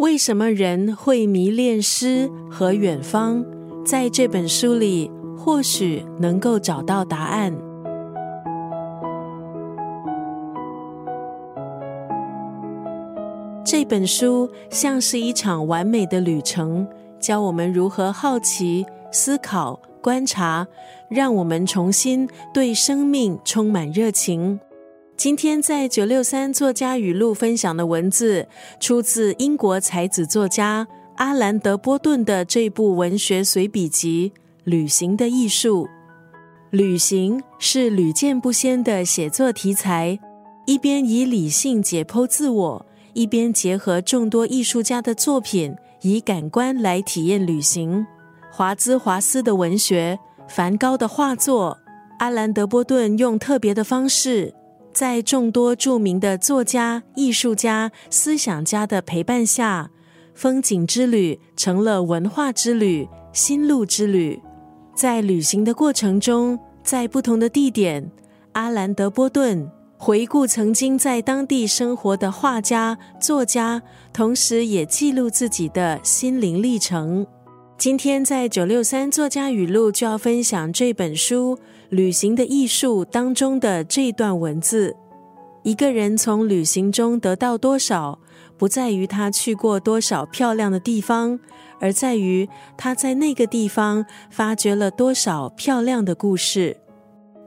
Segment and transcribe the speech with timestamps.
[0.00, 3.44] 为什么人会迷恋诗和远方？
[3.84, 7.54] 在这本书里，或许能够找到答案。
[13.62, 16.88] 这本书像是一场完美的旅程，
[17.18, 20.66] 教我们如何好奇、思考、观察，
[21.10, 24.60] 让我们重新对生命充满热情。
[25.20, 28.48] 今天在九六三作家语录分享的文字，
[28.80, 34.32] 出自英国才子作家阿兰德波顿的这部文学随笔集
[34.64, 35.84] 《旅行的艺术》。
[36.70, 40.18] 旅行是屡见不鲜的写作题材，
[40.64, 48.06] 一边以理性解剖自我，一边结合众多艺术家的作品，以感官来体验旅行。
[48.50, 50.18] 华兹华斯的文学，
[50.48, 51.76] 梵高的画作，
[52.20, 54.54] 阿兰德波顿用特别的方式。
[54.92, 59.90] 在众多著名的作家、艺术家、思想家的陪伴下，
[60.34, 64.40] 风景之旅成了文化之旅、心路之旅。
[64.94, 68.10] 在旅行的过程中，在不同的地点，
[68.52, 73.80] 阿兰·德波顿回顾曾经在当地生活的画家、作家，
[74.12, 77.26] 同时也记录自己的心灵历程。
[77.80, 81.58] 今天在九六三作家语录就要分享这本书。
[81.88, 84.94] 旅行的艺术当中的这段文字：
[85.62, 88.18] 一个人从旅行中得到多少，
[88.58, 91.40] 不在于他去过多少漂亮的地方，
[91.80, 96.76] 而在于他在那个地方发掘了多少漂亮的故事。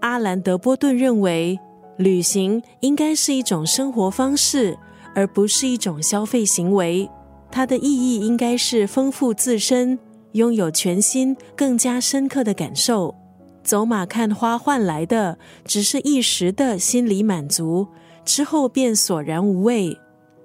[0.00, 1.60] 阿兰·德波顿认为，
[1.98, 4.78] 旅行应该是一种生活方式，
[5.14, 7.06] 而不是一种消费行为。
[7.50, 9.98] 它的意义应该是丰富自身，
[10.32, 13.14] 拥有全新、更加深刻的感受。
[13.62, 17.86] 走马看花换来的只是一时的心理满足，
[18.24, 19.96] 之后便索然无味。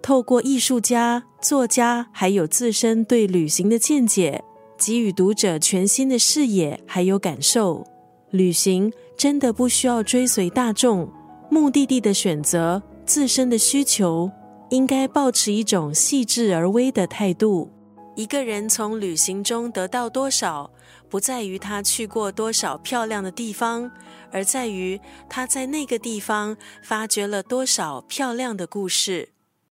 [0.02, 4.44] 透过艺术家、作家还有自身对旅行的见解，
[4.78, 7.84] 给予读者全新的视野还有感受。
[8.30, 11.10] 旅行真的不需要追随大众，
[11.50, 14.30] 目的地的选择、自身的需求，
[14.70, 17.70] 应该保持一种细致而微的态度。
[18.18, 20.72] 一个人从旅行中得到多少？
[21.08, 23.92] 不在于他去过多少漂亮的地方，
[24.32, 29.30] 而在于他在那个地方发掘了多少漂亮的故事。